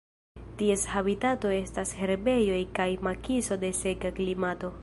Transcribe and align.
Ties 0.61 0.85
habitato 0.93 1.51
estas 1.57 1.93
herbejoj 1.99 2.59
kaj 2.81 2.91
makiso 3.09 3.63
de 3.67 3.75
seka 3.85 4.17
klimato. 4.21 4.77